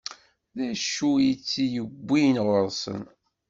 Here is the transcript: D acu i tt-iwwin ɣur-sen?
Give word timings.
D 0.57 0.59
acu 0.69 1.09
i 1.29 1.31
tt-iwwin 1.35 2.35
ɣur-sen? 2.45 3.03